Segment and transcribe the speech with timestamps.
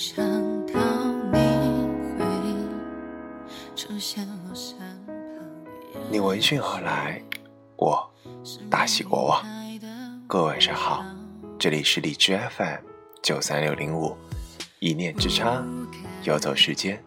[0.00, 0.24] 想
[0.68, 0.80] 到
[1.30, 1.38] 你
[2.16, 2.24] 会。
[6.10, 7.22] 你闻讯而来，
[7.76, 8.10] 我
[8.70, 9.44] 大喜过望。
[10.26, 11.04] 各位晚上好，
[11.58, 12.78] 这里是荔枝 FM
[13.22, 14.16] 九三六零五，
[14.78, 15.62] 一念之差，
[16.22, 17.04] 游走时间，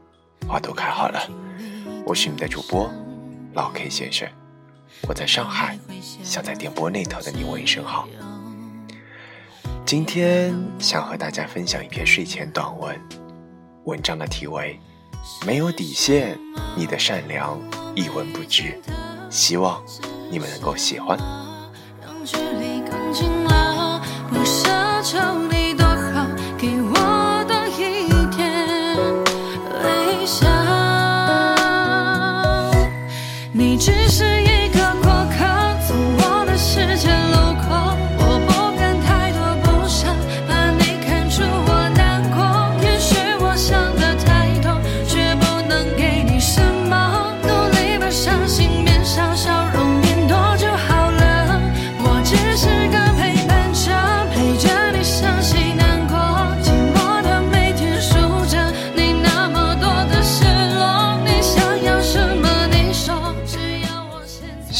[0.47, 1.19] 花都开好了。
[2.05, 2.93] 我是你的主播
[3.53, 4.29] 老 K 先生，
[5.07, 5.79] 我在上海，
[6.21, 8.07] 想在电波那头的你问一声好。
[9.95, 12.99] 今天想和大家分享一篇睡前短文，
[13.83, 14.79] 文章的题为
[15.45, 16.35] 《没有底线，
[16.75, 17.61] 你的善良
[17.93, 18.63] 一文不值》，
[19.29, 19.79] 希望
[20.31, 21.42] 你们能够喜欢。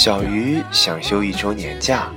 [0.04, 2.12] 小鱼想休一周年假，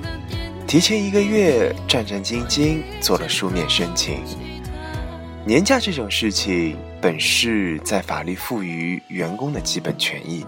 [0.67, 4.25] 提前一个月战战兢兢做了书面申请。
[5.45, 10.45] 年假这种事情本是在法律赋予员工的基本权益，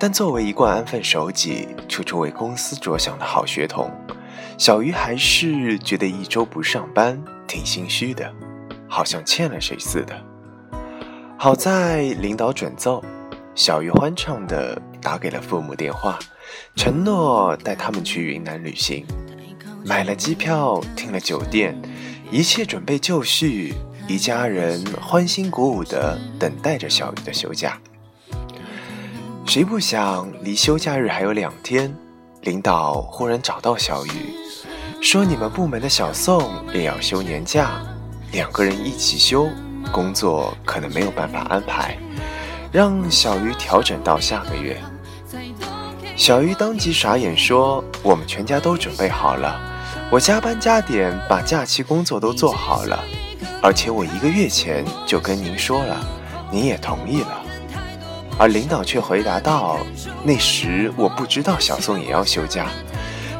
[0.00, 3.90] 但作为一贯安分守己、处处为公司着想的好学童，
[4.56, 8.32] 小鱼还是觉得一周不上班挺心虚的，
[8.88, 10.18] 好像欠了谁似的。
[11.36, 13.04] 好在领导准奏，
[13.54, 16.18] 小鱼欢畅的打给了父母电话，
[16.74, 19.06] 承诺带他们去云南旅行，
[19.84, 21.78] 买了机票，订了酒店，
[22.30, 23.74] 一切准备就绪，
[24.08, 27.78] 一家人欢欣鼓舞地等待着小鱼的休假。
[29.46, 31.94] 谁不想离休假日还有两天，
[32.40, 34.10] 领导忽然找到小鱼，
[35.02, 37.82] 说你们部门的小宋也要休年假，
[38.32, 39.50] 两个人一起休，
[39.92, 41.98] 工作可能没有办法安排，
[42.72, 44.82] 让小鱼调整到下个月。
[46.16, 49.60] 小鱼当即傻眼说：“我们全家都准备好了，
[50.10, 53.02] 我加班加点把假期工作都做好了，
[53.60, 56.06] 而且我一个月前就跟您说了，
[56.52, 57.42] 您也同意了。”
[58.38, 59.78] 而领导却回答道
[60.22, 62.68] ：“那时我不知道小宋也要休假，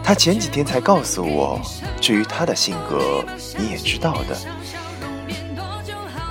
[0.02, 1.60] 他前几天才告诉我。
[2.00, 3.24] 至于他的性格，
[3.56, 4.36] 你也知道的。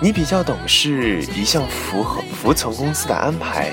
[0.02, 3.72] 你比较懂事，一向符合服从公司的安排。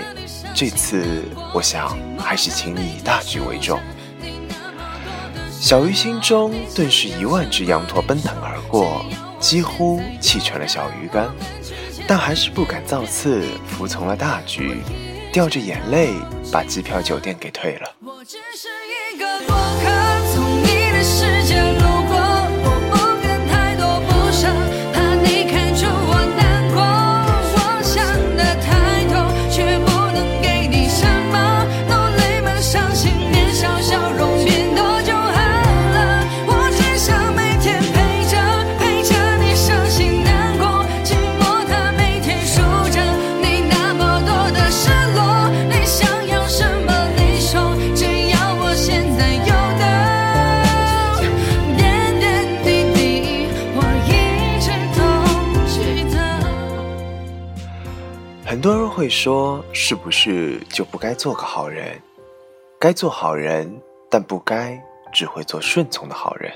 [0.61, 3.81] 这次我想还是请你以大局为重。”
[5.59, 9.03] 小鱼心中顿时一万只羊驼奔腾而过，
[9.39, 11.31] 几乎气成了小鱼干，
[12.07, 14.83] 但还是不敢造次，服从了大局，
[15.33, 16.13] 掉着眼泪
[16.53, 17.95] 把机票、酒店给退了。
[59.01, 61.99] 会说，是不是就不该做个好人？
[62.79, 63.81] 该做好人，
[64.11, 64.79] 但不该
[65.11, 66.53] 只会做顺从的好人。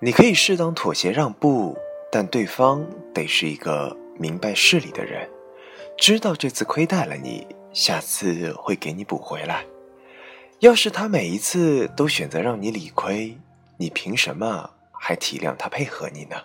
[0.00, 1.76] 你可以适当妥协让步，
[2.10, 5.28] 但对方得是一个明白事理的人，
[5.98, 9.66] 知道这次亏待了你，下次会给你补回来。
[10.60, 13.36] 要是他每一次都选择让你理亏，
[13.76, 16.36] 你凭什么还体谅他配合你呢？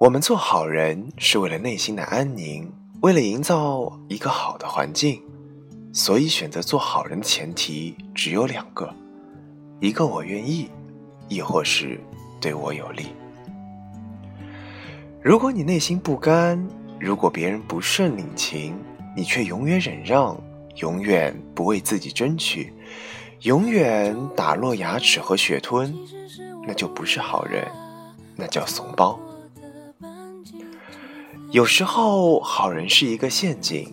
[0.00, 5.22] 我们做好人是为了内心的安宁，为了营造一个好的环境，
[5.92, 8.90] 所以选择做好人的前提只有两个：
[9.78, 10.70] 一个我愿意，
[11.28, 12.00] 亦或是
[12.40, 13.08] 对我有利。
[15.22, 16.66] 如果你内心不甘，
[16.98, 18.74] 如果别人不顺领情，
[19.14, 20.34] 你却永远忍让，
[20.76, 22.72] 永远不为自己争取，
[23.42, 25.94] 永远打落牙齿和血吞，
[26.66, 27.70] 那就不是好人，
[28.34, 29.20] 那叫怂包。
[31.52, 33.92] 有时候，好人是一个陷阱，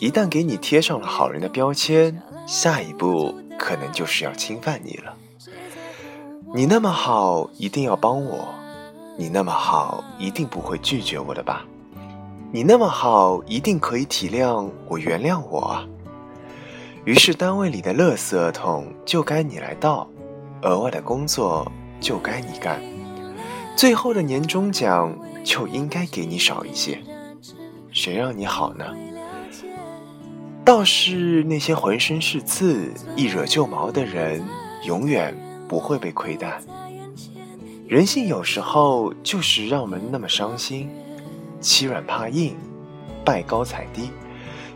[0.00, 5.14] 一旦给你贴上了好人的标签，下一步可能就是要侵犯你了。
[6.54, 8.48] 你那么好，一定要帮我，
[9.18, 11.66] 你那么好，一定不会拒绝我的吧？
[12.50, 15.86] 你那么好，一定可以体谅我、原谅我啊。
[17.04, 20.08] 于是，单位里的垃圾桶就该你来倒，
[20.62, 21.70] 额外的工作
[22.00, 22.80] 就该你干，
[23.76, 25.14] 最后的年终奖
[25.46, 27.00] 就应该给你少一些。
[27.92, 28.84] 谁让你好呢？
[30.64, 34.44] 倒是那些浑身是刺、一惹就毛的人，
[34.84, 35.32] 永远
[35.68, 36.60] 不会被亏待。
[37.86, 40.90] 人性有时候就是让我们那么伤心，
[41.60, 42.56] 欺软怕硬，
[43.24, 44.10] 拜高踩低，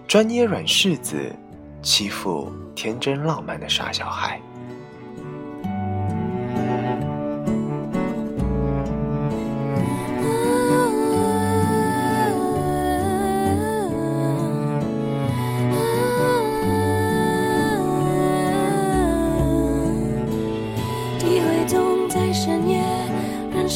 [0.06, 1.34] 专捏软柿子，
[1.82, 4.40] 欺负天真浪漫的傻小孩。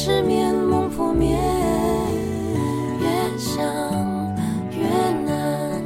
[0.07, 1.35] 失眠梦破灭
[3.01, 3.65] 越想
[4.69, 4.87] 越
[5.25, 5.81] 难。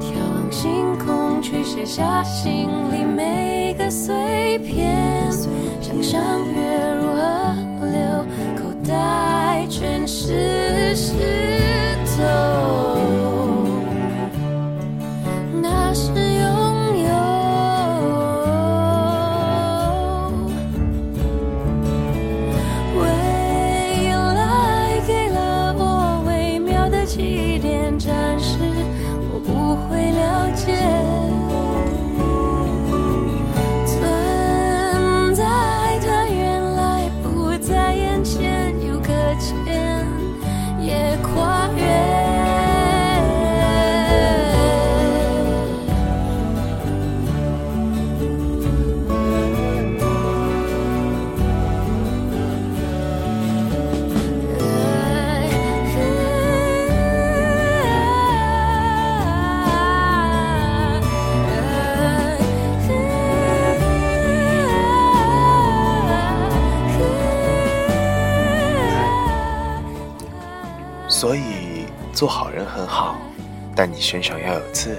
[0.00, 5.30] 眺望星空去写下心里每个碎片
[5.78, 6.22] 想象
[6.54, 6.73] 越
[71.24, 73.16] 所以，做好人很好，
[73.74, 74.98] 但你身上要有刺。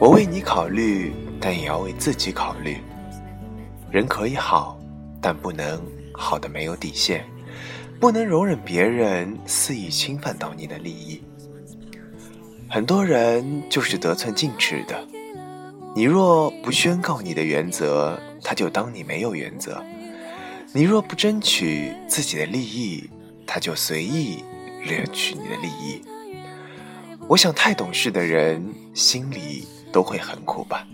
[0.00, 2.78] 我为你考虑，但也要为自己考虑。
[3.92, 4.76] 人可以好，
[5.22, 5.80] 但不能
[6.12, 7.24] 好的没有底线，
[8.00, 11.22] 不能容忍别人肆意侵犯到你的利益。
[12.68, 14.98] 很多人就是得寸进尺的，
[15.94, 19.80] 你若不宣告你的原则，他就当你没有原则；
[20.72, 23.08] 你若不争取自己的利益，
[23.46, 24.42] 他就随意。
[24.84, 26.02] 掠取你的利益，
[27.28, 28.62] 我想太懂事的人
[28.94, 30.86] 心里都会很苦吧。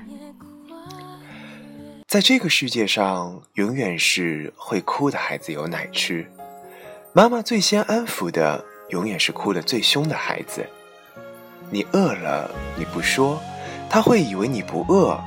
[2.09, 6.27] 在这个世界上，永远是会哭的孩子有奶吃。
[7.13, 10.65] 妈妈最先安抚的，永远是哭得最凶的孩子。
[11.71, 13.41] 你饿了，你不说，
[13.91, 15.19] 他会以为你不饿，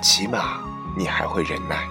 [0.00, 0.62] 起码
[0.96, 1.86] 你还会忍耐。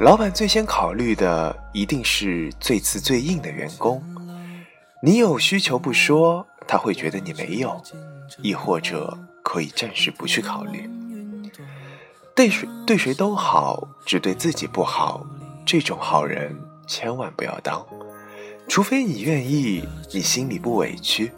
[0.00, 4.02] 老板最先考虑的，一定是最次最硬的员工。
[5.02, 7.82] 你有需求不说，他会觉得你没有，
[8.42, 10.90] 亦或者可以暂时不去考虑。
[12.34, 15.24] 对谁对谁都好，只对自己不好，
[15.64, 16.54] 这种好人
[16.86, 17.84] 千万不要当。
[18.68, 21.30] 除非你愿意，你心里不委屈，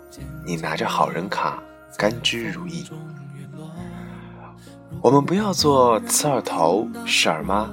[0.46, 1.62] 你拿着好人卡，
[1.96, 2.86] 甘之如饴。
[5.02, 7.68] 我们不要做刺儿头、事儿妈，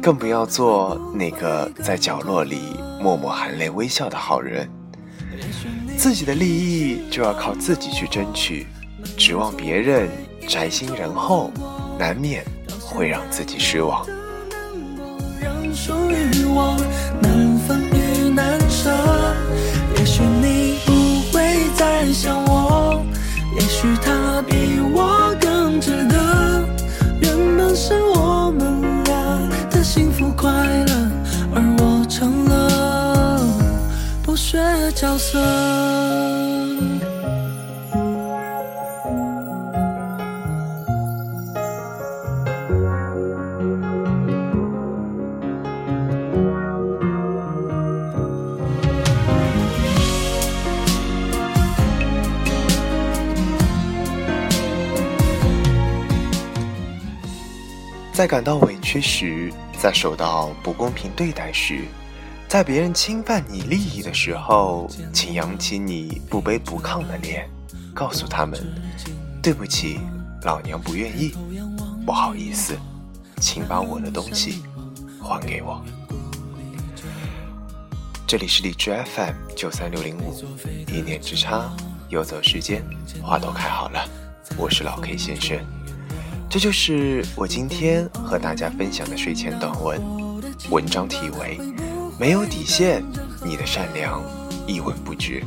[0.00, 4.70] 更不要做那个在角落里默默含泪微笑的好人。
[5.96, 8.66] 自己的利益就要靠自己去争取，
[9.16, 10.08] 指望别人
[10.48, 11.50] 宅心仁厚，
[11.98, 12.44] 难免
[12.80, 14.04] 会让自己失望。
[58.24, 61.84] 在感到委屈时，在受到不公平对待时，
[62.48, 67.46] 在别人侵犯你利益的时候，请扬起你不卑不亢的脸，
[67.92, 68.58] 告诉他们
[69.44, 70.00] ：“对不起，
[70.40, 71.34] 老娘不愿意，
[72.06, 72.74] 不好意思，
[73.42, 74.62] 请把我的东西
[75.22, 75.84] 还给我。”
[78.26, 80.34] 这里是荔枝 FM 九三六零五，
[80.90, 81.70] 一念之差，
[82.08, 82.82] 游走时间，
[83.22, 84.02] 花都开好了。
[84.56, 85.58] 我是老 K 先生，
[86.54, 90.00] 这就是我今天和大家分享的睡前短文。
[90.70, 91.58] 文章题为
[92.16, 93.02] 《没有底线，
[93.44, 94.22] 你的善良
[94.64, 95.42] 一文不值》，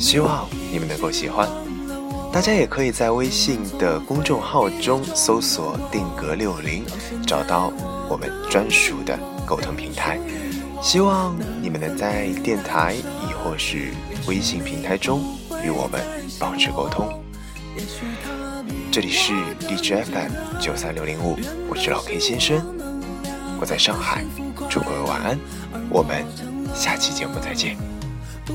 [0.00, 1.48] 希望你们能够喜欢。
[2.32, 6.84] 大家也可以在微信的公众号中搜索“定格六零”，
[7.26, 7.72] 找到
[8.08, 10.16] 我们专属的沟通平台。
[10.80, 13.88] 希望你们能在电台亦或是
[14.28, 15.24] 微信平台中
[15.64, 16.00] 与我们
[16.38, 17.20] 保持沟通。
[18.92, 19.32] 这里是
[19.70, 22.62] 荔枝 FM 九三六零五，我是老 K 先生，
[23.58, 24.22] 我在上海，
[24.68, 25.38] 祝各位晚安，
[25.88, 26.22] 我们
[26.74, 27.78] 下期节目再见。
[28.48, 28.54] 也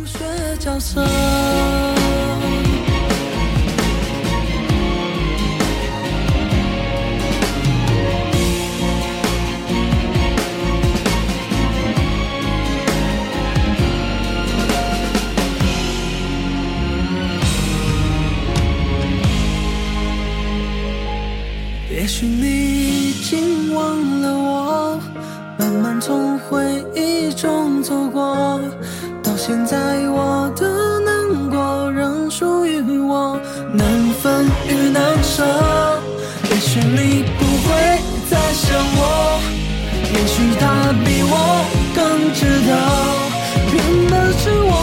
[29.48, 29.78] 现在
[30.10, 33.40] 我的难过仍属于我，
[33.74, 33.88] 难
[34.22, 35.42] 分与难舍。
[36.50, 37.98] 也许你不会
[38.30, 39.40] 再想我，
[40.12, 41.34] 也许他比我
[41.96, 42.72] 更值得。
[43.72, 43.76] 原
[44.12, 44.76] 本是我